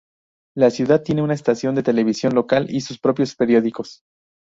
[0.57, 4.01] La ciudad tiene una estación de televisión local y sus propios periódicos.